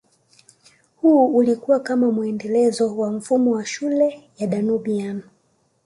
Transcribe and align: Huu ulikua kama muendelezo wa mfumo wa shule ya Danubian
Huu 1.01 1.25
ulikua 1.35 1.79
kama 1.79 2.11
muendelezo 2.11 2.97
wa 2.97 3.11
mfumo 3.11 3.51
wa 3.51 3.65
shule 3.65 4.29
ya 4.37 4.47
Danubian 4.47 5.23